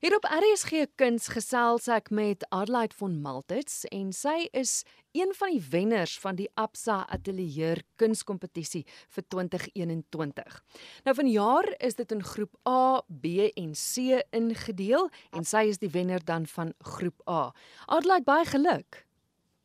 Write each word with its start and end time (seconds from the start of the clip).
Hier 0.00 0.14
op 0.16 0.24
RSG 0.24 0.86
Kuns 0.96 1.26
gesels 1.28 1.84
ek 1.92 2.06
met 2.08 2.46
Adelaide 2.56 2.96
von 2.96 3.18
Maltitz 3.20 3.82
en 3.92 4.14
sy 4.16 4.46
is 4.56 4.78
een 5.12 5.34
van 5.36 5.52
die 5.52 5.60
wenners 5.74 6.14
van 6.22 6.38
die 6.38 6.46
Absa 6.56 7.02
Atelier 7.12 7.82
Kunskompetisie 8.00 8.86
vir 8.88 9.26
2021. 9.28 10.56
Nou 11.04 11.14
vanjaar 11.18 11.68
is 11.84 12.00
dit 12.00 12.16
in 12.16 12.24
groep 12.24 12.56
A, 12.64 13.04
B 13.04 13.50
en 13.52 13.76
C 13.76 14.22
ingedeel 14.40 15.10
en 15.36 15.44
sy 15.44 15.66
is 15.68 15.84
die 15.84 15.92
wenner 15.92 16.24
dan 16.24 16.48
van 16.48 16.72
groep 16.96 17.20
A. 17.28 17.50
Adelaide 17.84 18.24
baie 18.24 18.48
geluk. 18.48 19.04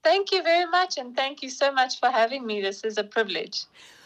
Thank 0.04 0.36
you 0.36 0.44
very 0.44 0.68
much 0.68 1.00
and 1.00 1.16
thank 1.16 1.40
you 1.40 1.50
so 1.50 1.72
much 1.72 1.96
for 2.04 2.12
having 2.12 2.44
me. 2.44 2.60
This 2.60 2.84
is 2.84 3.00
a 3.00 3.08
privilege. 3.08 3.64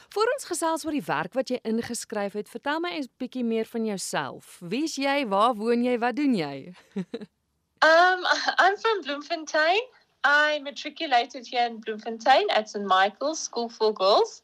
Voor 0.09 0.29
ons 0.33 0.45
gesels 0.49 0.85
oor 0.85 0.95
die 0.95 1.05
werk 1.05 1.35
wat 1.37 1.51
jy 1.53 1.59
ingeskryf 1.69 2.33
het, 2.33 2.49
vertel 2.49 2.79
my 2.81 2.95
'n 2.97 3.09
bietjie 3.21 3.43
meer 3.45 3.65
van 3.65 3.85
jouself. 3.85 4.57
Wie's 4.61 4.95
jy? 4.95 5.27
Waar 5.27 5.53
woon 5.53 5.83
jy? 5.83 5.97
Wat 5.99 6.15
doen 6.15 6.33
jy? 6.35 6.73
um, 7.89 8.25
I'm 8.57 8.77
from 8.77 9.01
Bloemfontein. 9.01 9.85
I 10.23 10.59
matriculated 10.63 11.47
here 11.47 11.65
in 11.65 11.79
Bloemfontein 11.79 12.49
at 12.49 12.69
St 12.69 12.85
Michael's 12.85 13.39
School 13.39 13.69
for 13.69 13.93
Girls, 13.93 14.41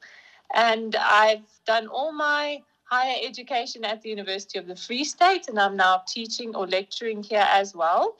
and 0.53 0.95
I've 0.95 1.49
done 1.65 1.87
all 1.87 2.13
my 2.13 2.61
higher 2.83 3.17
education 3.23 3.83
at 3.83 4.01
the 4.01 4.09
University 4.09 4.59
of 4.59 4.67
the 4.67 4.75
Free 4.75 5.03
State, 5.03 5.49
and 5.49 5.59
I'm 5.59 5.75
now 5.75 6.03
teaching 6.07 6.55
or 6.55 6.67
lecturing 6.67 7.23
here 7.23 7.47
as 7.49 7.73
well. 7.73 8.15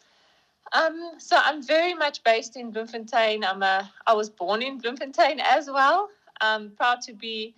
Um, 0.74 1.12
so 1.20 1.38
I'm 1.38 1.62
very 1.62 1.94
much 1.94 2.24
based 2.24 2.58
in 2.58 2.72
Bloemfontein. 2.72 3.44
I'm 3.44 3.62
a, 3.62 3.92
I 4.08 4.14
was 4.14 4.30
born 4.30 4.64
in 4.64 4.80
Bloemfontein 4.80 5.40
as 5.40 5.70
well. 5.70 6.10
I'm 6.42 6.72
proud 6.76 7.02
to 7.08 7.14
be 7.14 7.56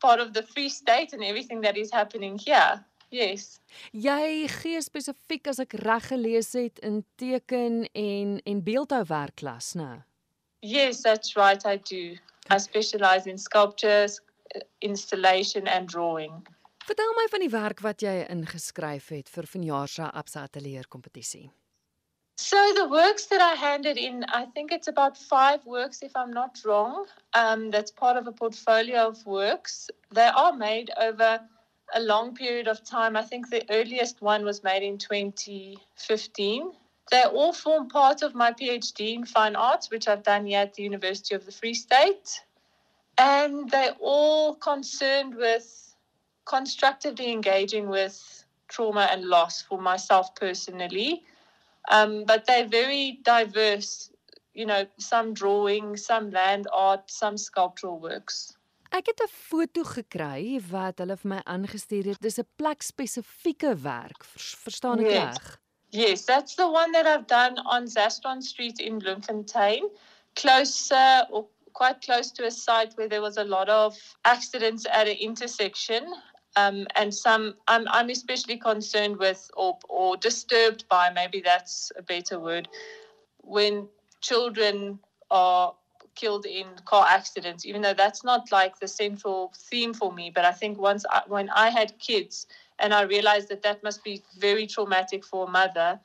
part 0.00 0.20
of 0.20 0.32
the 0.32 0.42
Free 0.42 0.68
State 0.68 1.12
and 1.12 1.22
everything 1.24 1.60
that 1.62 1.76
is 1.76 1.90
happening 1.92 2.38
here. 2.38 2.84
Yes. 3.10 3.60
Jy 3.92 4.48
gee 4.48 4.80
spesifiek 4.80 5.50
as 5.52 5.60
ek 5.60 5.76
reg 5.84 6.06
gelees 6.08 6.54
het 6.56 6.80
in 6.80 7.02
teken 7.20 7.84
en 7.92 8.38
en 8.48 8.62
beeldhouwerk 8.64 9.36
klas, 9.36 9.74
né? 9.76 10.04
Yes, 10.62 11.02
that's 11.02 11.36
right 11.36 11.64
I 11.66 11.76
do. 11.76 12.16
I 12.50 12.58
specialize 12.58 13.26
in 13.26 13.38
sculptures, 13.38 14.20
installation 14.80 15.68
and 15.68 15.88
drawing. 15.88 16.32
Vertel 16.86 17.12
my 17.14 17.26
van 17.30 17.44
die 17.44 17.52
werk 17.52 17.82
wat 17.84 18.02
jy 18.02 18.22
ingeskryf 18.32 19.12
het 19.14 19.28
vir 19.30 19.46
vanjaar 19.46 19.88
se 19.88 20.08
Absa 20.08 20.46
Atelier 20.48 20.88
kompetisie. 20.88 21.50
So 22.42 22.72
the 22.74 22.88
works 22.88 23.26
that 23.26 23.40
I 23.40 23.54
handed 23.54 23.96
in, 23.96 24.24
I 24.24 24.46
think 24.46 24.72
it's 24.72 24.88
about 24.88 25.16
five 25.16 25.64
works, 25.64 26.02
if 26.02 26.10
I'm 26.16 26.32
not 26.32 26.58
wrong. 26.64 27.06
Um, 27.34 27.70
that's 27.70 27.92
part 27.92 28.16
of 28.16 28.26
a 28.26 28.32
portfolio 28.32 29.06
of 29.06 29.24
works. 29.24 29.88
They 30.12 30.26
are 30.26 30.52
made 30.52 30.90
over 31.00 31.38
a 31.94 32.00
long 32.00 32.34
period 32.34 32.66
of 32.66 32.82
time. 32.82 33.16
I 33.16 33.22
think 33.22 33.48
the 33.48 33.64
earliest 33.70 34.20
one 34.20 34.44
was 34.44 34.64
made 34.64 34.82
in 34.82 34.98
2015. 34.98 36.72
They 37.12 37.22
all 37.22 37.52
form 37.52 37.88
part 37.88 38.22
of 38.22 38.34
my 38.34 38.50
PhD 38.50 39.14
in 39.14 39.24
fine 39.24 39.54
arts, 39.54 39.88
which 39.88 40.08
I've 40.08 40.24
done 40.24 40.44
here 40.44 40.62
at 40.62 40.74
the 40.74 40.82
University 40.82 41.36
of 41.36 41.46
the 41.46 41.52
Free 41.52 41.74
State. 41.74 42.40
And 43.18 43.70
they're 43.70 43.94
all 44.00 44.56
concerned 44.56 45.36
with 45.36 45.94
constructively 46.44 47.30
engaging 47.30 47.88
with 47.88 48.44
trauma 48.66 49.08
and 49.12 49.26
loss 49.26 49.62
for 49.62 49.80
myself 49.80 50.34
personally. 50.34 51.22
Um, 51.90 52.24
but 52.24 52.46
they're 52.46 52.68
very 52.68 53.20
diverse. 53.22 54.10
You 54.54 54.66
know, 54.66 54.86
some 54.98 55.32
drawing, 55.32 55.96
some 55.96 56.30
land 56.30 56.66
art, 56.72 57.10
some 57.10 57.38
sculptural 57.38 57.98
works. 57.98 58.54
Ek 58.92 59.06
het 59.06 59.22
'n 59.24 59.28
foto 59.32 59.82
gekry 59.84 60.60
wat 60.68 60.98
hulle 61.00 61.16
vir 61.16 61.28
my 61.28 61.40
aangestuur 61.48 62.04
het. 62.12 62.20
Dis 62.20 62.38
'n 62.38 62.48
plek 62.56 62.82
spesifieke 62.82 63.72
werk. 63.80 64.24
Verstaan 64.64 65.00
ek 65.00 65.06
yes. 65.06 65.36
reg? 65.36 65.60
Yes, 65.92 66.24
that's 66.24 66.54
the 66.54 66.68
one 66.68 66.92
that 66.92 67.06
I've 67.06 67.26
done 67.26 67.58
on 67.64 67.86
Zastron 67.86 68.42
Street 68.42 68.80
in 68.80 68.98
Bloemfontein, 68.98 69.88
close 70.34 70.92
or 71.30 71.48
quite 71.72 72.00
close 72.00 72.30
to 72.32 72.46
a 72.46 72.50
site 72.50 72.92
where 72.96 73.08
there 73.08 73.20
was 73.20 73.36
a 73.36 73.44
lot 73.44 73.68
of 73.68 73.96
accidents 74.24 74.86
at 74.86 75.06
an 75.08 75.16
intersection 75.16 76.04
um, 76.56 76.86
and 76.96 77.14
some 77.14 77.54
I'm, 77.68 77.86
I'm 77.88 78.10
especially 78.10 78.56
concerned 78.56 79.18
with 79.18 79.50
or, 79.56 79.78
or 79.88 80.16
disturbed 80.16 80.84
by 80.88 81.10
maybe 81.10 81.40
that's 81.40 81.92
a 81.96 82.02
better 82.02 82.38
word 82.38 82.68
when 83.38 83.88
children 84.20 84.98
are 85.30 85.74
killed 86.14 86.44
in 86.44 86.66
car 86.84 87.06
accidents 87.08 87.64
even 87.64 87.80
though 87.80 87.94
that's 87.94 88.22
not 88.22 88.52
like 88.52 88.78
the 88.78 88.88
central 88.88 89.52
theme 89.56 89.94
for 89.94 90.12
me 90.12 90.30
but 90.34 90.44
i 90.44 90.52
think 90.52 90.78
once 90.78 91.06
I, 91.10 91.22
when 91.26 91.48
i 91.50 91.70
had 91.70 91.98
kids 91.98 92.46
and 92.78 92.92
i 92.92 93.02
realized 93.02 93.48
that 93.48 93.62
that 93.62 93.82
must 93.82 94.04
be 94.04 94.22
very 94.38 94.66
traumatic 94.66 95.24
for 95.24 95.46
a 95.46 95.50
mother 95.50 95.98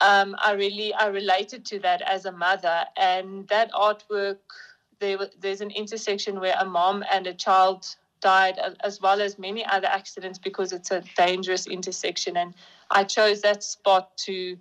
um, 0.00 0.36
i 0.42 0.52
really 0.52 0.92
i 0.94 1.06
related 1.06 1.64
to 1.66 1.78
that 1.80 2.02
as 2.02 2.24
a 2.24 2.32
mother. 2.32 2.84
And 2.96 3.46
that 3.48 3.72
artwork 3.72 4.38
there, 5.00 5.18
there's 5.40 5.60
an 5.60 5.70
intersection 5.70 6.40
where 6.40 6.56
a 6.58 6.64
mom 6.64 7.04
and 7.10 7.26
a 7.26 7.34
child 7.34 7.96
died, 8.24 8.58
as 8.80 9.00
well 9.00 9.20
as 9.20 9.38
many 9.38 9.64
other 9.76 9.90
accidents, 10.00 10.38
because 10.38 10.72
it's 10.72 10.90
a 10.90 11.02
dangerous 11.16 11.66
intersection. 11.66 12.36
And 12.36 12.54
I 12.90 13.04
chose 13.04 13.42
that 13.42 13.62
spot 13.62 14.16
to 14.26 14.56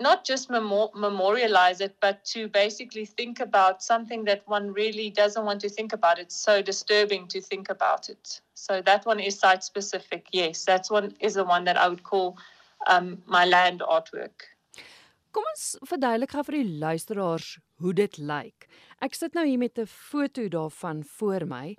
not 0.00 0.24
just 0.26 0.50
memorialize 0.50 1.80
it, 1.80 1.94
but 2.00 2.24
to 2.34 2.48
basically 2.48 3.06
think 3.06 3.40
about 3.40 3.82
something 3.82 4.24
that 4.24 4.42
one 4.46 4.72
really 4.72 5.10
doesn't 5.10 5.44
want 5.44 5.60
to 5.60 5.68
think 5.68 5.92
about. 5.92 6.18
It's 6.18 6.36
so 6.36 6.60
disturbing 6.60 7.28
to 7.28 7.40
think 7.40 7.70
about 7.70 8.08
it. 8.08 8.40
So 8.54 8.82
that 8.82 9.06
one 9.06 9.20
is 9.20 9.38
site 9.38 9.62
specific. 9.62 10.26
Yes, 10.32 10.64
that's 10.64 10.90
one 10.90 11.14
is 11.20 11.34
the 11.34 11.44
one 11.44 11.64
that 11.64 11.76
I 11.76 11.88
would 11.88 12.02
call 12.02 12.36
um, 12.86 13.22
my 13.26 13.44
land 13.44 13.80
artwork. 13.80 14.50
Kom 15.32 15.46
ons 15.48 15.62
verduidelik 15.88 16.34
gou 16.34 16.42
vir 16.44 16.58
die 16.58 16.78
luisteraars 16.82 17.46
hoe 17.80 17.92
dit 17.96 18.18
lyk. 18.20 18.66
Ek 19.00 19.14
sit 19.16 19.38
nou 19.38 19.46
hier 19.48 19.60
met 19.62 19.78
'n 19.78 19.88
foto 19.88 20.44
daarvan 20.48 21.00
voor 21.16 21.46
my. 21.48 21.76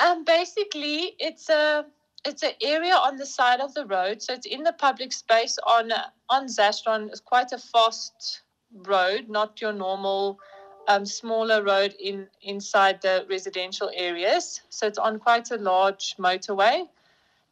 Um, 0.00 0.24
basically, 0.24 1.14
it's 1.18 1.48
a 1.48 1.86
it's 2.24 2.42
an 2.42 2.52
area 2.60 2.94
on 2.94 3.16
the 3.16 3.26
side 3.26 3.60
of 3.60 3.72
the 3.74 3.86
road, 3.86 4.20
so 4.20 4.32
it's 4.32 4.46
in 4.46 4.62
the 4.62 4.72
public 4.72 5.12
space 5.12 5.58
on 5.66 5.92
on 6.28 6.46
Zastron. 6.46 7.08
It's 7.08 7.20
quite 7.20 7.52
a 7.52 7.58
fast 7.58 8.42
road, 8.72 9.28
not 9.28 9.60
your 9.60 9.72
normal 9.72 10.38
um, 10.88 11.06
smaller 11.06 11.62
road 11.62 11.94
in 12.00 12.28
inside 12.42 13.00
the 13.02 13.26
residential 13.28 13.90
areas. 13.94 14.60
So 14.68 14.86
it's 14.86 14.98
on 14.98 15.18
quite 15.18 15.50
a 15.50 15.56
large 15.56 16.16
motorway, 16.18 16.88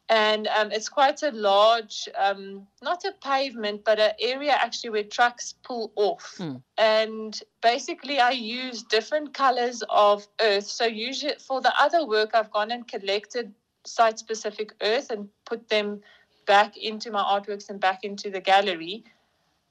and 0.09 0.47
um, 0.47 0.71
it's 0.71 0.89
quite 0.89 1.23
a 1.23 1.31
large, 1.31 2.07
um, 2.15 2.67
not 2.83 3.03
a 3.05 3.13
pavement, 3.23 3.83
but 3.83 3.99
an 3.99 4.11
area 4.19 4.51
actually 4.51 4.91
where 4.91 5.03
trucks 5.03 5.55
pull 5.63 5.91
off. 5.95 6.35
Hmm. 6.37 6.57
And 6.77 7.39
basically, 7.61 8.19
I 8.19 8.31
use 8.31 8.83
different 8.83 9.33
colors 9.33 9.83
of 9.89 10.27
earth. 10.41 10.67
So 10.67 10.85
usually, 10.85 11.33
for 11.39 11.59
the 11.59 11.73
other 11.79 12.05
work, 12.05 12.31
I've 12.35 12.51
gone 12.51 12.71
and 12.71 12.87
collected 12.87 13.51
site-specific 13.85 14.73
earth 14.81 15.09
and 15.09 15.27
put 15.45 15.69
them 15.69 16.01
back 16.45 16.77
into 16.77 17.09
my 17.09 17.23
artworks 17.23 17.69
and 17.69 17.79
back 17.79 18.03
into 18.03 18.29
the 18.29 18.41
gallery. 18.41 19.03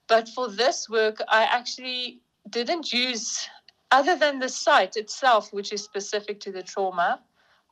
But 0.09 0.29
for 0.29 0.49
this 0.49 0.89
work, 0.89 1.19
I 1.29 1.45
actually 1.45 2.21
didn't 2.51 2.93
use, 2.93 3.49
other 3.93 4.17
than 4.17 4.41
the 4.41 4.49
site 4.49 4.97
itself, 4.97 5.53
which 5.53 5.73
is 5.73 5.83
specific 5.83 6.41
to 6.41 6.53
the 6.53 6.63
trauma. 6.63 7.21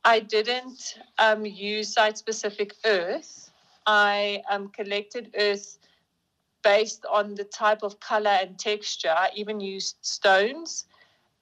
I 0.05 0.19
didn't 0.19 0.99
um, 1.17 1.45
use 1.45 1.93
site 1.93 2.17
specific 2.17 2.75
earth. 2.85 3.51
I 3.85 4.41
um, 4.49 4.69
collected 4.69 5.33
earth 5.37 5.77
based 6.63 7.05
on 7.11 7.35
the 7.35 7.43
type 7.43 7.83
of 7.83 7.99
color 7.99 8.31
and 8.41 8.57
texture. 8.57 9.13
I 9.15 9.29
even 9.35 9.59
used 9.59 9.97
stones. 10.01 10.85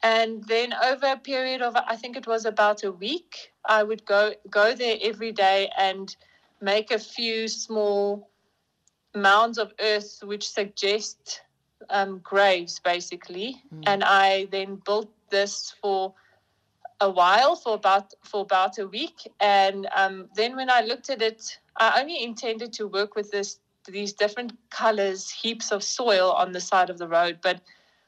And 0.04 0.44
then 0.46 0.74
over 0.74 1.08
a 1.08 1.18
period 1.18 1.62
of, 1.62 1.76
I 1.76 1.96
think 1.96 2.18
it 2.18 2.26
was 2.26 2.46
about 2.46 2.84
a 2.84 2.92
week, 2.92 3.52
I 3.66 3.84
would 3.84 4.04
go, 4.06 4.34
go 4.50 4.74
there 4.74 4.98
every 5.02 5.32
day 5.32 5.70
and 5.78 6.16
make 6.60 6.92
a 6.92 6.98
few 6.98 7.48
small 7.48 8.30
mounds 9.14 9.58
of 9.58 9.74
earth 9.80 10.20
which 10.24 10.50
suggest 10.50 11.42
um, 11.90 12.20
graves, 12.24 12.80
basically. 12.80 13.62
Mm. 13.74 13.84
And 13.86 14.04
I 14.04 14.46
then 14.52 14.82
built 14.84 15.12
this 15.30 15.76
for 15.82 16.14
a 17.02 17.10
while 17.10 17.56
for 17.56 17.74
about 17.74 18.14
for 18.24 18.42
about 18.42 18.78
a 18.78 18.88
week, 18.88 19.28
and 19.40 19.88
um, 19.96 20.30
then 20.36 20.56
when 20.56 20.70
I 20.70 20.82
looked 20.82 21.10
at 21.10 21.22
it, 21.22 21.60
I 21.78 22.00
only 22.00 22.24
intended 22.24 22.72
to 22.74 22.88
work 22.88 23.16
with 23.16 23.32
this 23.32 23.60
these 23.88 24.14
different 24.14 24.54
colors, 24.70 25.32
heaps 25.32 25.72
of 25.72 25.84
soil 25.84 26.32
on 26.32 26.52
the 26.52 26.62
side 26.62 26.90
of 26.92 27.00
the 27.00 27.08
road. 27.08 27.40
But 27.42 27.62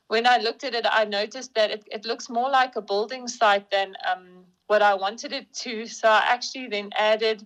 when 0.07 0.27
I 0.27 0.37
looked 0.37 0.63
at 0.63 0.75
it, 0.75 0.85
I 0.89 1.05
noticed 1.05 1.55
that 1.55 1.71
it, 1.71 1.83
it 1.91 2.05
looks 2.05 2.29
more 2.29 2.49
like 2.49 2.75
a 2.75 2.81
building 2.81 3.27
site 3.27 3.71
than 3.71 3.95
um, 4.09 4.45
what 4.67 4.83
I 4.83 4.93
wanted 4.93 5.33
it 5.33 5.51
to. 5.61 5.87
So 5.87 6.07
I 6.07 6.23
actually 6.27 6.67
then 6.67 6.91
added 6.95 7.43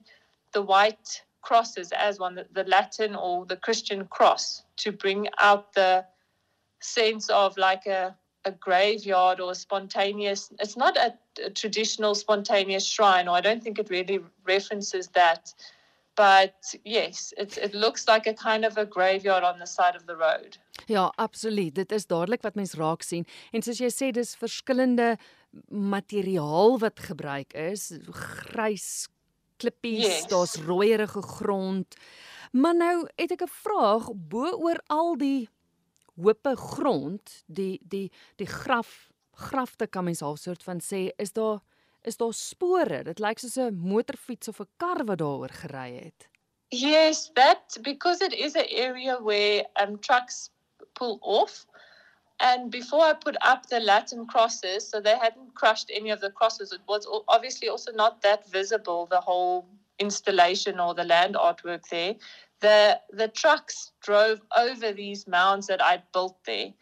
the 0.52 0.62
white 0.62 1.22
crosses 1.42 1.94
as 1.94 2.20
one, 2.20 2.36
the, 2.36 2.46
the 2.52 2.66
Latin 2.66 3.16
or 3.16 3.46
the 3.46 3.56
Christian 3.56 4.06
cross, 4.08 4.64
to 4.78 4.92
bring 4.92 5.30
out 5.40 5.74
the 5.74 6.04
sense 6.82 7.30
of 7.30 7.58
like 7.58 7.86
a 7.86 8.14
a 8.48 8.52
graveyard 8.52 9.40
or 9.40 9.52
a 9.52 9.56
spontaneous 9.56 10.50
it's 10.60 10.78
not 10.78 10.98
a, 10.98 11.10
a, 11.46 11.50
traditional 11.50 12.14
spontaneous 12.16 12.86
shrine 12.86 13.28
or 13.28 13.36
i 13.38 13.42
don't 13.42 13.64
think 13.64 13.80
it 13.80 13.90
really 13.90 14.20
references 14.46 15.08
that 15.20 15.54
but 16.18 16.76
yes, 16.84 17.34
it 17.38 17.58
it 17.58 17.74
looks 17.74 18.08
like 18.08 18.26
a 18.28 18.34
kind 18.34 18.66
of 18.66 18.78
a 18.78 18.86
graveyard 18.86 19.44
on 19.44 19.60
the 19.60 19.68
side 19.68 19.96
of 19.96 20.06
the 20.06 20.16
road. 20.16 20.58
Ja, 20.86 21.14
absoluut. 21.16 21.76
Dit 21.76 21.92
is 21.92 22.06
dadelik 22.06 22.42
wat 22.42 22.56
mens 22.56 22.74
raak 22.74 23.06
sien. 23.06 23.26
En 23.52 23.62
soos 23.62 23.80
jy 23.80 23.92
sê, 23.94 24.10
dis 24.12 24.34
verskillende 24.40 25.16
materiaal 25.70 26.80
wat 26.82 27.00
gebruik 27.06 27.54
is, 27.54 27.92
grys 28.50 29.08
klippies, 29.62 30.06
yes. 30.06 30.26
daar's 30.30 30.58
rooierige 30.66 31.22
grond. 31.22 31.96
Maar 32.52 32.76
nou 32.76 32.96
het 33.16 33.32
ek 33.32 33.46
'n 33.46 33.54
vraag 33.62 34.10
bo 34.14 34.50
oor 34.58 34.82
al 34.88 35.18
die 35.18 35.50
hoope 36.22 36.56
grond, 36.56 37.44
die 37.48 37.80
die 37.84 38.12
die 38.36 38.50
graf 38.50 39.10
grafte 39.38 39.88
kan 39.88 40.04
mens 40.04 40.24
half 40.26 40.40
soort 40.42 40.64
van 40.64 40.82
sê, 40.82 41.10
is 41.18 41.34
daar 41.34 41.62
is 42.02 42.18
daar 42.18 42.34
spore. 42.34 43.04
Dit 43.04 43.20
lyk 43.20 43.40
soos 43.40 43.58
'n 43.58 43.76
motorfiets 43.76 44.48
of 44.48 44.60
'n 44.62 44.70
kar 44.78 45.06
wat 45.06 45.18
daaroor 45.18 45.54
gery 45.62 45.94
het. 46.04 46.30
Yes, 46.70 47.32
that 47.34 47.78
because 47.82 48.22
it 48.22 48.34
is 48.34 48.56
an 48.56 48.68
area 48.70 49.22
where 49.22 49.66
um 49.82 50.00
trucks 50.00 50.50
pull 50.94 51.18
off. 51.22 51.66
And 52.40 52.70
before 52.70 53.04
I 53.04 53.14
put 53.14 53.36
up 53.42 53.66
the 53.68 53.80
Latin 53.80 54.28
crosses, 54.28 54.90
so 54.90 55.02
they 55.02 55.18
hadn't 55.18 55.56
crushed 55.56 55.90
any 55.90 56.12
of 56.12 56.20
the 56.20 56.32
crosses. 56.32 56.72
It 56.72 56.82
was 56.88 57.08
obviously 57.28 57.68
also 57.70 57.92
not 57.92 58.22
that 58.22 58.46
visible, 58.52 59.08
the 59.08 59.22
whole 59.22 59.66
installation 60.00 60.80
or 60.80 60.94
the 60.94 61.04
land 61.04 61.36
artwork 61.36 61.88
there. 61.90 62.16
The 62.60 63.00
the 63.12 63.28
trucks 63.28 63.92
drove 64.02 64.42
over 64.56 64.92
these 64.92 65.28
mounds 65.28 65.68
that 65.68 65.82
I'd 65.82 66.04
built 66.12 66.38
there. 66.46 66.74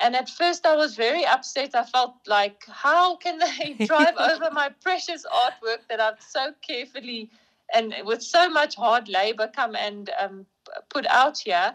And 0.00 0.14
at 0.14 0.28
first, 0.28 0.66
I 0.66 0.76
was 0.76 0.94
very 0.94 1.24
upset. 1.24 1.74
I 1.74 1.84
felt 1.84 2.16
like, 2.26 2.64
how 2.68 3.16
can 3.16 3.38
they 3.38 3.72
drive 3.86 4.16
over 4.18 4.50
my 4.52 4.68
precious 4.82 5.24
artwork 5.24 5.88
that 5.88 6.00
I've 6.00 6.20
so 6.20 6.52
carefully 6.60 7.30
and 7.74 7.94
with 8.04 8.22
so 8.22 8.50
much 8.50 8.76
hard 8.76 9.08
labor 9.08 9.48
come 9.48 9.74
and 9.74 10.10
um, 10.20 10.46
put 10.90 11.06
out 11.06 11.38
here? 11.38 11.74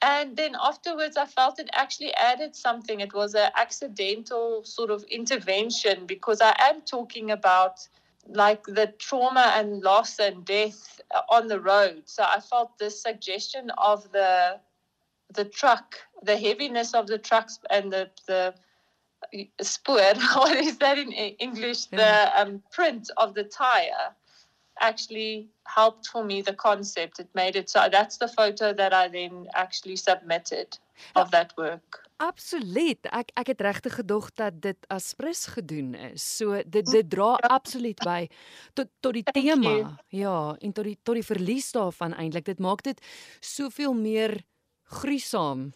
And 0.00 0.36
then 0.36 0.56
afterwards, 0.60 1.16
I 1.16 1.26
felt 1.26 1.58
it 1.58 1.68
actually 1.72 2.14
added 2.14 2.54
something. 2.54 3.00
It 3.00 3.12
was 3.12 3.34
an 3.34 3.50
accidental 3.56 4.64
sort 4.64 4.90
of 4.90 5.02
intervention 5.04 6.06
because 6.06 6.40
I 6.40 6.54
am 6.58 6.82
talking 6.82 7.30
about 7.32 7.80
like 8.28 8.62
the 8.64 8.92
trauma 8.98 9.52
and 9.56 9.82
loss 9.82 10.18
and 10.18 10.44
death 10.44 11.00
on 11.30 11.48
the 11.48 11.60
road. 11.60 12.02
So 12.06 12.22
I 12.22 12.40
felt 12.40 12.78
this 12.78 13.02
suggestion 13.02 13.70
of 13.78 14.10
the 14.12 14.60
the 15.34 15.44
truck, 15.44 15.96
the 16.22 16.36
heaviness 16.36 16.94
of 16.94 17.06
the 17.06 17.18
trucks 17.18 17.58
and 17.70 17.92
the 17.92 18.10
the 18.26 18.54
spoor. 19.60 20.12
What 20.34 20.56
is 20.56 20.78
that 20.78 20.98
in 20.98 21.12
English? 21.12 21.86
The 21.86 22.30
um, 22.40 22.62
print 22.70 23.10
of 23.16 23.34
the 23.34 23.44
tire 23.44 24.14
actually 24.80 25.48
helped 25.64 26.08
for 26.08 26.24
me 26.24 26.42
the 26.42 26.54
concept. 26.54 27.18
It 27.18 27.28
made 27.34 27.56
it 27.56 27.70
so 27.70 27.88
that's 27.90 28.18
the 28.18 28.28
photo 28.28 28.72
that 28.74 28.92
I 28.92 29.08
then 29.08 29.46
actually 29.54 29.96
submitted 29.96 30.78
of 31.14 31.30
that 31.30 31.52
work. 31.56 32.08
Absoluut. 32.18 33.06
Ek 33.14 33.30
ek 33.38 33.52
het 33.52 33.60
regtig 33.62 33.94
gedog 34.00 34.32
dat 34.34 34.56
dit 34.62 34.86
as 34.90 35.12
prins 35.14 35.46
gedoen 35.54 35.94
is. 35.94 36.24
So 36.36 36.58
dit 36.66 36.86
dit 36.86 37.10
dra 37.10 37.36
ja. 37.38 37.50
absoluut 37.54 38.00
by 38.02 38.26
tot 38.74 38.90
tot 39.00 39.14
die 39.14 39.22
tema. 39.38 39.98
Ja, 40.10 40.56
en 40.58 40.72
tot 40.72 40.84
die 40.84 40.98
tot 41.02 41.14
die 41.14 41.26
verlies 41.26 41.70
daarvan 41.72 42.16
eintlik. 42.18 42.48
Dit 42.50 42.58
maak 42.58 42.82
dit 42.82 42.98
soveel 43.40 43.94
meer 43.94 44.40
gruisam 44.98 45.70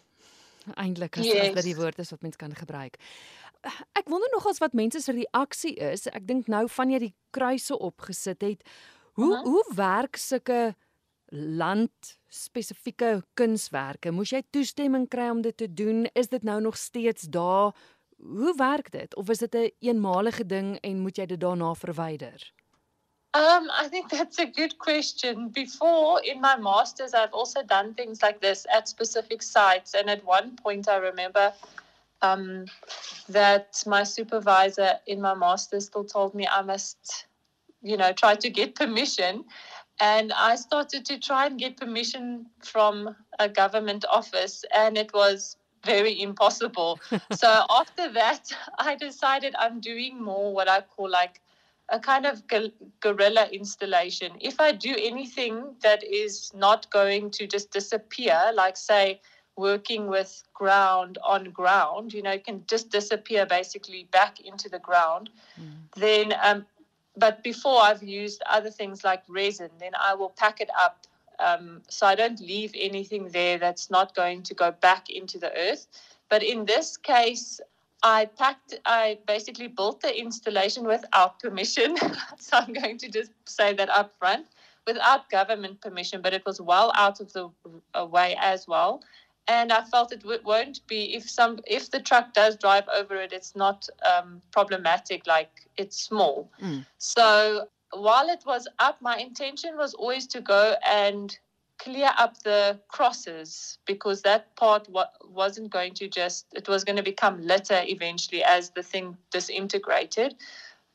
eintlik 0.75 1.17
as, 1.17 1.25
yes. 1.25 1.47
as 1.47 1.55
dit 1.61 1.71
die 1.71 1.77
woord 1.79 1.99
is 2.03 2.11
wat 2.11 2.21
mens 2.27 2.39
kan 2.39 2.55
gebruik. 2.55 2.99
Ek 3.95 4.09
wonder 4.11 4.27
nog 4.33 4.47
as 4.51 4.59
wat 4.59 4.75
mense 4.75 4.99
se 4.99 5.15
reaksie 5.15 5.77
is. 5.79 6.09
Ek 6.11 6.27
dink 6.27 6.51
nou 6.51 6.65
van 6.67 6.91
jy 6.91 6.99
die 7.05 7.13
kruise 7.31 7.77
opgesit 7.77 8.43
het, 8.43 8.67
hoe 9.13 9.33
uh 9.33 9.39
-huh. 9.39 9.43
hoe 9.43 9.65
werk 9.75 10.15
sulke 10.15 10.75
land 11.25 12.17
spesifieke 12.27 13.23
kunswerke? 13.33 14.11
Moes 14.11 14.29
jy 14.29 14.43
toestemming 14.49 15.07
kry 15.09 15.29
om 15.29 15.41
dit 15.41 15.57
te 15.57 15.73
doen? 15.73 16.05
Is 16.13 16.27
dit 16.27 16.43
nou 16.43 16.61
nog 16.61 16.77
steeds 16.77 17.21
daar? 17.21 17.75
Hoe 18.17 18.53
werk 18.55 18.91
dit? 18.91 19.15
Of 19.15 19.29
is 19.29 19.37
dit 19.37 19.53
'n 19.53 19.57
een 19.57 19.71
eenmalige 19.79 20.45
ding 20.45 20.77
en 20.81 20.99
moet 20.99 21.17
jy 21.17 21.25
dit 21.25 21.39
daarna 21.39 21.73
verwyder? 21.73 22.53
Um, 23.35 23.71
I 23.71 23.87
think 23.89 24.09
that's 24.09 24.37
a 24.37 24.45
good 24.45 24.77
question. 24.77 25.49
Before, 25.49 26.21
in 26.23 26.39
my 26.39 26.55
master's, 26.55 27.15
I've 27.15 27.33
also 27.33 27.63
done 27.63 27.95
things 27.95 28.21
like 28.21 28.39
this 28.41 28.67
at 28.67 28.87
specific 28.87 29.41
sites. 29.41 29.95
And 29.95 30.07
at 30.07 30.23
one 30.23 30.55
point, 30.55 30.87
I 30.87 30.97
remember 30.97 31.51
um, 32.21 32.65
that 33.29 33.81
my 33.87 34.03
supervisor 34.03 34.99
in 35.07 35.19
my 35.19 35.33
master's 35.33 35.85
still 35.85 36.03
told 36.03 36.35
me 36.35 36.47
I 36.47 36.61
must, 36.61 37.25
you 37.83 37.97
know, 37.97 38.11
try 38.13 38.35
to 38.35 38.49
get 38.49 38.75
permission. 38.75 39.45
And 39.99 40.33
I 40.33 40.55
started 40.55 41.05
to 41.05 41.19
try 41.19 41.45
and 41.45 41.59
get 41.59 41.77
permission 41.77 42.47
from 42.63 43.15
a 43.39 43.47
government 43.47 44.05
office, 44.09 44.65
and 44.73 44.97
it 44.97 45.13
was 45.13 45.57
very 45.85 46.19
impossible. 46.21 46.99
so 47.31 47.65
after 47.69 48.11
that, 48.13 48.51
I 48.79 48.95
decided 48.95 49.55
I'm 49.59 49.79
doing 49.79 50.21
more 50.21 50.53
what 50.53 50.67
I 50.67 50.81
call 50.81 51.09
like 51.09 51.41
a 51.89 51.99
kind 51.99 52.25
of 52.25 52.43
guerrilla 53.01 53.47
installation. 53.51 54.31
If 54.39 54.59
I 54.59 54.71
do 54.71 54.95
anything 54.97 55.75
that 55.83 56.03
is 56.03 56.51
not 56.55 56.89
going 56.89 57.29
to 57.31 57.45
just 57.45 57.71
disappear, 57.71 58.51
like 58.53 58.77
say 58.77 59.21
working 59.55 60.07
with 60.07 60.43
ground 60.53 61.17
on 61.23 61.51
ground, 61.51 62.13
you 62.13 62.21
know, 62.21 62.31
it 62.31 62.45
can 62.45 62.63
just 62.67 62.89
disappear 62.89 63.45
basically 63.45 64.07
back 64.11 64.39
into 64.39 64.69
the 64.69 64.79
ground, 64.79 65.29
mm. 65.59 65.73
then, 65.95 66.33
um, 66.41 66.65
but 67.15 67.43
before 67.43 67.81
I've 67.81 68.03
used 68.03 68.41
other 68.49 68.69
things 68.69 69.03
like 69.03 69.23
resin, 69.27 69.69
then 69.79 69.91
I 69.99 70.15
will 70.15 70.29
pack 70.29 70.61
it 70.61 70.69
up. 70.81 71.05
Um, 71.39 71.81
so 71.89 72.05
I 72.05 72.15
don't 72.15 72.39
leave 72.39 72.71
anything 72.75 73.29
there 73.29 73.57
that's 73.57 73.89
not 73.89 74.15
going 74.15 74.43
to 74.43 74.53
go 74.53 74.71
back 74.71 75.09
into 75.09 75.37
the 75.37 75.51
earth. 75.57 75.87
But 76.29 76.43
in 76.43 76.65
this 76.65 76.97
case, 76.97 77.59
I 78.01 78.25
packed, 78.25 78.75
I 78.85 79.19
basically 79.27 79.67
built 79.67 80.01
the 80.01 80.17
installation 80.17 80.85
without 80.85 81.39
permission. 81.41 81.97
so 82.39 82.57
I'm 82.57 82.73
going 82.73 82.97
to 82.99 83.09
just 83.09 83.31
say 83.45 83.73
that 83.73 83.89
up 83.89 84.13
front 84.17 84.47
without 84.85 85.29
government 85.29 85.81
permission, 85.81 86.21
but 86.21 86.33
it 86.33 86.45
was 86.45 86.59
well 86.59 86.91
out 86.95 87.19
of 87.19 87.31
the 87.33 87.49
way 88.05 88.35
as 88.39 88.67
well. 88.67 89.01
And 89.47 89.73
I 89.73 89.83
felt 89.83 90.13
it 90.13 90.21
w- 90.21 90.39
won't 90.43 90.85
be 90.87 91.15
if 91.15 91.29
some 91.29 91.59
if 91.67 91.91
the 91.91 91.99
truck 91.99 92.33
does 92.33 92.55
drive 92.55 92.87
over 92.87 93.15
it, 93.15 93.33
it's 93.33 93.55
not 93.55 93.87
um, 94.05 94.41
problematic. 94.51 95.27
Like 95.27 95.67
it's 95.77 96.01
small. 96.01 96.49
Mm. 96.61 96.85
So 96.97 97.67
while 97.91 98.29
it 98.29 98.43
was 98.45 98.67
up, 98.79 99.01
my 99.01 99.17
intention 99.17 99.77
was 99.77 99.93
always 99.93 100.27
to 100.27 100.41
go 100.41 100.75
and 100.87 101.37
clear 101.83 102.11
up 102.17 102.41
the 102.43 102.79
crosses 102.87 103.77
because 103.85 104.21
that 104.21 104.55
part 104.55 104.87
wasn't 105.25 105.69
going 105.69 105.93
to 105.93 106.07
just 106.07 106.45
it 106.53 106.67
was 106.67 106.83
going 106.83 106.95
to 106.95 107.03
become 107.03 107.41
litter 107.45 107.81
eventually 107.83 108.43
as 108.43 108.69
the 108.71 108.83
thing 108.83 109.17
disintegrated 109.31 110.35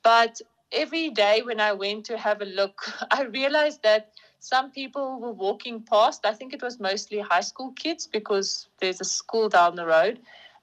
but 0.02 0.40
every 0.72 1.10
day 1.10 1.42
when 1.42 1.60
i 1.60 1.72
went 1.72 2.04
to 2.04 2.16
have 2.16 2.40
a 2.40 2.46
look 2.46 2.90
i 3.10 3.22
realized 3.24 3.82
that 3.82 4.12
some 4.38 4.70
people 4.70 5.18
were 5.20 5.32
walking 5.32 5.80
past 5.82 6.24
i 6.26 6.32
think 6.32 6.52
it 6.52 6.62
was 6.62 6.78
mostly 6.80 7.18
high 7.20 7.40
school 7.40 7.72
kids 7.72 8.06
because 8.06 8.68
there's 8.80 9.00
a 9.00 9.04
school 9.04 9.48
down 9.48 9.74
the 9.76 9.86
road 9.86 10.20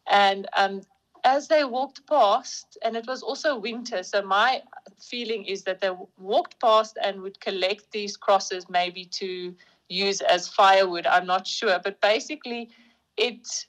and 0.09 0.47
um, 0.55 0.81
as 1.23 1.47
they 1.47 1.63
walked 1.63 2.05
past 2.07 2.77
and 2.83 2.95
it 2.95 3.07
was 3.07 3.21
also 3.21 3.57
winter 3.57 4.03
so 4.03 4.21
my 4.21 4.61
feeling 4.99 5.45
is 5.45 5.63
that 5.63 5.81
they 5.81 5.91
walked 6.17 6.59
past 6.59 6.97
and 7.01 7.21
would 7.21 7.39
collect 7.39 7.91
these 7.91 8.15
crosses 8.17 8.69
maybe 8.69 9.05
to 9.05 9.55
use 9.89 10.21
as 10.21 10.47
firewood. 10.47 11.05
I'm 11.05 11.25
not 11.25 11.47
sure, 11.47 11.79
but 11.83 12.01
basically, 12.01 12.69
it 13.17 13.65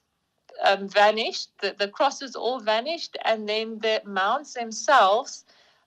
um, 0.65 0.89
vanished. 0.89 1.51
The, 1.61 1.75
the 1.79 1.89
crosses 1.89 2.35
all 2.35 2.61
vanished, 2.61 3.17
and 3.25 3.49
then 3.49 3.79
the 3.81 4.03
mounts 4.05 4.55
themselves 4.55 5.45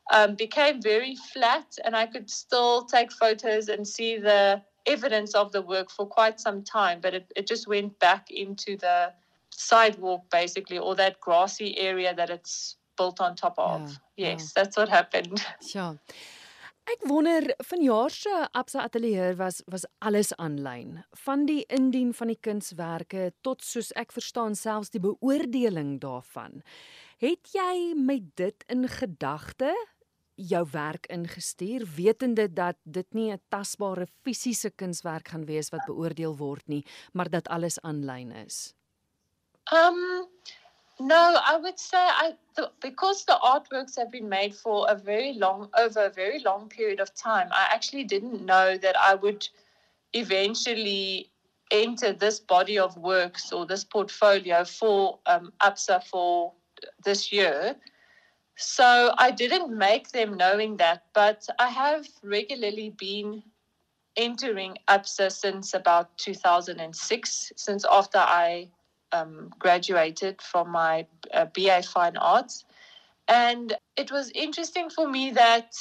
um, 0.09 0.35
became 0.35 0.81
very 0.81 1.15
flat, 1.15 1.77
and 1.85 1.95
I 1.95 2.05
could 2.05 2.29
still 2.29 2.85
take 2.85 3.11
photos 3.11 3.69
and 3.69 3.87
see 3.87 4.17
the 4.17 4.61
evidence 4.85 5.35
of 5.35 5.51
the 5.51 5.61
work 5.61 5.91
for 5.91 6.05
quite 6.05 6.39
some 6.39 6.63
time. 6.63 6.99
But 7.01 7.13
it, 7.13 7.31
it 7.35 7.47
just 7.47 7.67
went 7.67 7.97
back 7.99 8.31
into 8.31 8.77
the 8.77 9.13
sidewalk, 9.49 10.23
basically, 10.31 10.79
or 10.79 10.95
that 10.95 11.19
grassy 11.19 11.77
area 11.77 12.13
that 12.15 12.29
it's 12.29 12.77
built 12.97 13.21
on 13.21 13.35
top 13.35 13.55
of. 13.57 13.81
Yeah, 14.15 14.31
yes, 14.31 14.41
yeah. 14.41 14.63
that's 14.63 14.77
what 14.77 14.89
happened. 14.89 15.45
Sure. 15.61 15.97
Ek 16.89 17.03
wonder 17.05 17.45
vanjaar 17.61 18.09
se 18.09 18.31
Absa 18.57 18.81
Atelier 18.81 19.35
was 19.37 19.59
was 19.69 19.85
alles 20.01 20.31
aanlyn. 20.41 21.03
Van 21.25 21.43
die 21.45 21.61
indien 21.69 22.15
van 22.17 22.31
die 22.31 22.39
kunswerke 22.41 23.27
tot 23.45 23.61
soos 23.61 23.91
ek 23.93 24.15
verstaan 24.15 24.57
selfs 24.57 24.89
die 24.89 25.01
beoordeling 25.03 25.99
daarvan. 26.01 26.63
Het 27.21 27.53
jy 27.53 27.93
met 27.93 28.25
dit 28.41 28.65
in 28.73 28.87
gedagte 28.89 29.75
jou 30.39 30.63
werk 30.71 31.05
ingestuur 31.11 31.85
wetende 31.95 32.47
dat 32.53 32.75
dit 32.83 33.13
nie 33.13 33.31
'n 33.31 33.41
tasbare 33.49 34.07
fisiese 34.23 34.69
kunswerk 34.69 35.27
gaan 35.27 35.45
wees 35.45 35.69
wat 35.69 35.85
beoordeel 35.85 36.37
word 36.37 36.67
nie, 36.67 36.85
maar 37.13 37.29
dat 37.29 37.47
alles 37.47 37.79
aanlyn 37.81 38.31
is? 38.31 38.73
Um 39.71 40.27
No, 41.01 41.39
I 41.45 41.55
would 41.55 41.79
say 41.79 41.97
I 41.97 42.35
the, 42.55 42.71
because 42.81 43.23
the 43.23 43.39
artworks 43.41 43.95
have 43.95 44.11
been 44.11 44.27
made 44.27 44.53
for 44.53 44.85
a 44.89 44.95
very 44.95 45.33
long 45.33 45.69
over 45.77 46.05
a 46.05 46.09
very 46.09 46.39
long 46.39 46.67
period 46.67 46.99
of 46.99 47.15
time. 47.15 47.47
I 47.51 47.67
actually 47.73 48.03
didn't 48.03 48.45
know 48.45 48.77
that 48.77 48.97
I 48.99 49.15
would 49.15 49.47
eventually 50.11 51.31
enter 51.71 52.11
this 52.11 52.41
body 52.41 52.77
of 52.77 52.97
works 52.97 53.53
or 53.53 53.65
this 53.65 53.85
portfolio 53.85 54.65
for 54.65 55.19
um, 55.25 55.53
APSA 55.61 56.03
for 56.03 56.51
this 57.05 57.31
year. 57.31 57.77
So 58.61 59.13
I 59.17 59.31
didn't 59.31 59.75
make 59.75 60.09
them 60.09 60.35
knowing 60.35 60.75
that, 60.77 61.03
but 61.13 61.47
I 61.59 61.69
have 61.69 62.05
regularly 62.21 62.89
been 62.89 63.41
entering 64.17 64.77
Absa 64.89 65.31
since 65.31 65.73
about 65.73 66.17
2006, 66.17 67.53
since 67.55 67.85
after 67.89 68.17
I 68.17 68.67
um, 69.13 69.49
graduated 69.57 70.41
from 70.41 70.71
my 70.71 71.07
uh, 71.33 71.45
BA 71.45 71.83
Fine 71.83 72.17
Arts. 72.17 72.65
And 73.29 73.77
it 73.95 74.11
was 74.11 74.29
interesting 74.35 74.89
for 74.89 75.07
me 75.07 75.31
that 75.31 75.73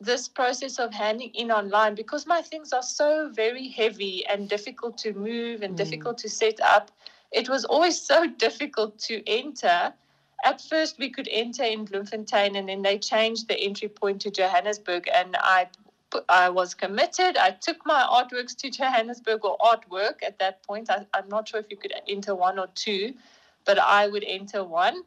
this 0.00 0.26
process 0.26 0.78
of 0.78 0.94
handing 0.94 1.34
in 1.34 1.50
online, 1.50 1.94
because 1.94 2.26
my 2.26 2.40
things 2.40 2.72
are 2.72 2.82
so 2.82 3.30
very 3.30 3.68
heavy 3.68 4.24
and 4.26 4.48
difficult 4.48 4.96
to 4.98 5.12
move 5.12 5.60
and 5.60 5.74
mm. 5.74 5.76
difficult 5.76 6.16
to 6.18 6.30
set 6.30 6.60
up, 6.60 6.90
it 7.30 7.50
was 7.50 7.66
always 7.66 8.00
so 8.00 8.26
difficult 8.38 8.98
to 9.00 9.22
enter. 9.28 9.92
At 10.44 10.60
first, 10.60 10.98
we 10.98 11.10
could 11.10 11.28
enter 11.30 11.64
in 11.64 11.84
Bloemfontein, 11.84 12.56
and 12.56 12.68
then 12.68 12.82
they 12.82 12.98
changed 12.98 13.48
the 13.48 13.58
entry 13.58 13.88
point 13.88 14.20
to 14.22 14.30
Johannesburg. 14.30 15.08
And 15.12 15.36
I 15.38 15.68
I 16.28 16.50
was 16.50 16.74
committed. 16.74 17.36
I 17.36 17.50
took 17.50 17.84
my 17.84 18.02
artworks 18.02 18.56
to 18.58 18.70
Johannesburg 18.70 19.44
or 19.44 19.58
artwork 19.58 20.22
at 20.22 20.38
that 20.38 20.62
point. 20.62 20.90
I, 20.90 21.06
I'm 21.14 21.28
not 21.28 21.48
sure 21.48 21.60
if 21.60 21.66
you 21.70 21.76
could 21.76 21.92
enter 22.08 22.34
one 22.34 22.58
or 22.58 22.68
two, 22.74 23.14
but 23.64 23.78
I 23.78 24.06
would 24.06 24.24
enter 24.26 24.62
one. 24.64 25.02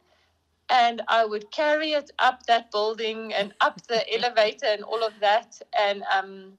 And 0.68 1.02
I 1.08 1.24
would 1.24 1.50
carry 1.50 1.92
it 1.92 2.10
up 2.18 2.46
that 2.46 2.70
building 2.70 3.32
and 3.34 3.54
up 3.60 3.84
the 3.86 4.04
elevator 4.14 4.66
and 4.66 4.84
all 4.84 5.02
of 5.02 5.14
that. 5.20 5.60
And 5.76 6.04
um, 6.14 6.52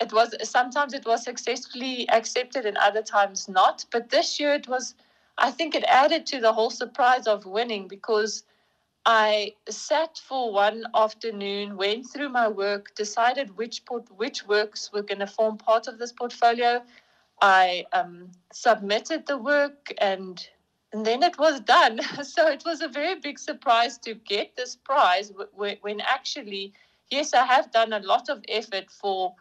it 0.00 0.12
was 0.12 0.34
sometimes 0.48 0.94
it 0.94 1.06
was 1.06 1.22
successfully 1.24 2.08
accepted 2.08 2.66
and 2.66 2.76
other 2.78 3.02
times 3.02 3.48
not. 3.48 3.84
But 3.92 4.10
this 4.10 4.40
year 4.40 4.54
it 4.54 4.68
was, 4.68 4.94
I 5.38 5.50
think 5.50 5.74
it 5.74 5.84
added 5.84 6.26
to 6.26 6.40
the 6.40 6.52
whole 6.52 6.70
surprise 6.70 7.26
of 7.26 7.46
winning 7.46 7.88
because 7.88 8.44
I 9.04 9.54
sat 9.68 10.18
for 10.18 10.52
one 10.52 10.84
afternoon, 10.94 11.76
went 11.76 12.10
through 12.10 12.30
my 12.30 12.48
work, 12.48 12.94
decided 12.96 13.56
which 13.56 13.84
port- 13.84 14.10
which 14.10 14.46
works 14.46 14.92
were 14.92 15.02
going 15.02 15.20
to 15.20 15.26
form 15.28 15.58
part 15.58 15.86
of 15.86 15.98
this 15.98 16.12
portfolio. 16.12 16.82
I 17.40 17.86
um, 17.92 18.32
submitted 18.52 19.26
the 19.26 19.38
work, 19.38 19.92
and 19.98 20.48
and 20.92 21.06
then 21.06 21.22
it 21.22 21.38
was 21.38 21.60
done. 21.60 22.00
so 22.24 22.48
it 22.48 22.64
was 22.64 22.82
a 22.82 22.88
very 22.88 23.14
big 23.14 23.38
surprise 23.38 23.98
to 23.98 24.14
get 24.14 24.56
this 24.56 24.74
prize 24.76 25.32
when 25.54 26.00
actually, 26.00 26.72
yes, 27.10 27.34
I 27.34 27.44
have 27.46 27.70
done 27.70 27.92
a 27.92 28.00
lot 28.00 28.28
of 28.28 28.42
effort 28.48 28.90
for 28.90 29.34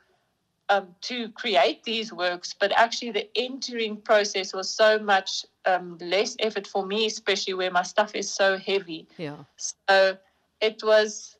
um, 0.70 0.96
to 1.02 1.30
create 1.30 1.84
these 1.84 2.12
works, 2.12 2.54
but 2.60 2.72
actually 2.76 3.12
the 3.12 3.30
entering 3.36 3.98
process 3.98 4.54
was 4.54 4.70
so 4.70 5.00
much 5.00 5.46
um, 5.66 5.98
less 6.00 6.36
effort 6.40 6.68
for 6.68 6.86
me, 6.86 7.06
especially 7.06 7.54
where 7.54 7.72
my 7.72 7.84
stuff 7.84 8.16
is 8.16 8.30
so 8.30 8.58
heavy. 8.58 9.08
Yeah. 9.18 9.44
So 9.58 10.18
it 10.62 10.82
was 10.84 11.38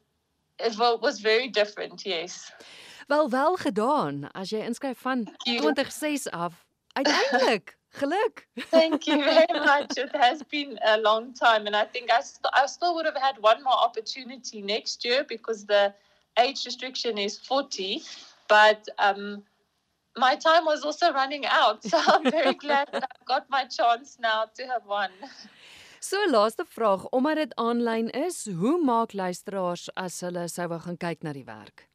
it 0.60 0.78
was 0.78 1.20
very 1.20 1.48
different, 1.48 2.06
yes. 2.06 2.52
Wel 3.08 3.30
wel 3.30 3.56
gedaan 3.58 4.32
as 4.32 4.50
jy 4.50 4.64
inskryf 4.66 5.00
van 5.00 5.28
26 5.44 6.30
af. 6.30 6.66
Uiteindelik. 6.94 7.78
Geluk. 8.00 8.48
Thank 8.70 9.06
you 9.06 9.24
very 9.24 9.60
much. 9.72 9.98
It 9.98 10.16
has 10.16 10.44
been 10.44 10.80
a 10.84 10.98
long 10.98 11.34
time 11.34 11.66
and 11.68 11.76
I 11.76 11.86
think 11.86 12.12
I, 12.12 12.22
st- 12.22 12.54
I 12.54 12.66
still 12.68 12.94
would 12.96 13.06
have 13.06 13.22
had 13.22 13.38
one 13.40 13.64
more 13.64 13.78
opportunity 13.86 14.62
next 14.62 15.06
year 15.06 15.24
because 15.24 15.66
the 15.66 15.94
age 16.38 16.66
restriction 16.66 17.18
is 17.18 17.38
40 17.38 18.02
but 18.48 18.88
um, 19.00 19.44
my 20.18 20.36
time 20.36 20.66
was 20.66 20.84
also 20.84 21.12
running 21.12 21.46
out. 21.46 21.84
So 21.84 21.98
I'm 21.98 22.30
very 22.32 22.54
glad 22.66 22.90
that 22.92 23.04
I've 23.04 23.28
got 23.28 23.50
my 23.50 23.66
chance 23.66 24.18
now 24.20 24.46
to 24.56 24.64
have 24.68 24.86
won. 24.86 25.12
So 26.00 26.18
laaste 26.30 26.66
vraag, 26.70 27.08
omdat 27.10 27.36
dit 27.36 27.54
aanlyn 27.56 28.10
is, 28.10 28.46
hoe 28.60 28.78
maak 28.78 29.14
luisteraars 29.14 29.90
as 29.96 30.20
hulle 30.22 30.48
sou 30.54 30.68
wou 30.70 30.80
gaan 30.80 30.98
kyk 31.02 31.24
na 31.26 31.34
die 31.34 31.48
werk? 31.48 31.88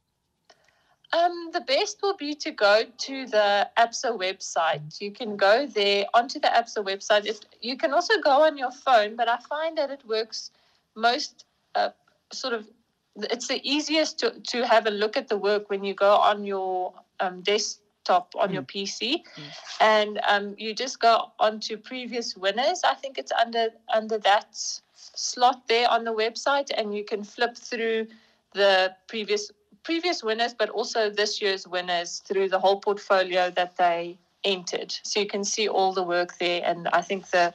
Um, 1.13 1.51
the 1.51 1.61
best 1.61 2.01
will 2.01 2.15
be 2.15 2.33
to 2.35 2.51
go 2.51 2.83
to 3.05 3.25
the 3.25 3.69
APSA 3.77 4.11
website. 4.17 4.99
You 5.01 5.11
can 5.11 5.35
go 5.35 5.65
there 5.67 6.05
onto 6.13 6.39
the 6.39 6.47
APSA 6.47 6.83
website. 6.83 7.25
It, 7.25 7.45
you 7.61 7.77
can 7.77 7.93
also 7.93 8.19
go 8.21 8.43
on 8.43 8.57
your 8.57 8.71
phone, 8.71 9.15
but 9.15 9.27
I 9.27 9.37
find 9.49 9.77
that 9.77 9.91
it 9.91 10.05
works 10.05 10.51
most 10.95 11.45
uh, 11.75 11.89
sort 12.31 12.53
of 12.53 12.67
it's 13.15 13.47
the 13.47 13.61
easiest 13.69 14.19
to, 14.19 14.31
to 14.39 14.65
have 14.65 14.85
a 14.85 14.91
look 14.91 15.17
at 15.17 15.27
the 15.27 15.37
work 15.37 15.69
when 15.69 15.83
you 15.83 15.93
go 15.93 16.15
on 16.15 16.43
your 16.43 16.93
um, 17.19 17.41
desktop 17.41 18.33
on 18.35 18.49
mm. 18.49 18.53
your 18.53 18.63
PC, 18.63 19.23
mm. 19.23 19.43
and 19.79 20.19
um, 20.27 20.55
you 20.57 20.73
just 20.73 20.99
go 20.99 21.31
onto 21.39 21.77
previous 21.77 22.35
winners. 22.35 22.81
I 22.83 22.93
think 22.93 23.17
it's 23.17 23.31
under 23.31 23.67
under 23.93 24.17
that 24.19 24.47
slot 24.53 25.67
there 25.67 25.89
on 25.89 26.03
the 26.03 26.13
website, 26.13 26.71
and 26.75 26.95
you 26.95 27.03
can 27.03 27.23
flip 27.23 27.57
through 27.57 28.07
the 28.53 28.95
previous 29.07 29.51
previous 29.83 30.23
winners, 30.23 30.53
but 30.53 30.69
also 30.69 31.09
this 31.09 31.41
year's 31.41 31.67
winners 31.67 32.19
through 32.19 32.49
the 32.49 32.59
whole 32.59 32.79
portfolio 32.79 33.49
that 33.51 33.77
they 33.77 34.17
entered. 34.43 34.95
So 35.03 35.19
you 35.19 35.27
can 35.27 35.43
see 35.43 35.67
all 35.67 35.93
the 35.93 36.03
work 36.03 36.37
there, 36.37 36.61
and 36.63 36.87
I 36.89 37.01
think 37.01 37.29
the 37.29 37.53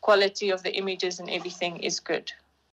quality 0.00 0.50
of 0.50 0.62
the 0.62 0.74
images 0.76 1.18
and 1.18 1.28
everything 1.30 1.78
is 1.78 1.98
good. 1.98 2.32